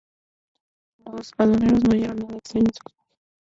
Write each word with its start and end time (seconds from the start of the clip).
Los 1.05 1.29
aduaneros 1.37 1.83
no 1.83 1.91
hallaron 1.91 2.17
nada 2.21 2.37
extraño 2.39 2.65
en 2.69 2.73
su 2.73 2.81
equipaje. 2.81 3.19